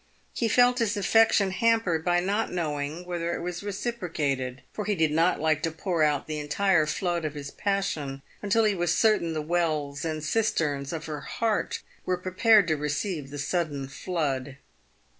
[0.33, 5.11] He felt his affection hampered by not knowing whether it was reciprocated, for he did
[5.11, 9.33] not like to pour out the entire flood of his passion until' he was certain
[9.33, 14.57] the wells and cisterns of her heart were prepared to receive the sudden flood.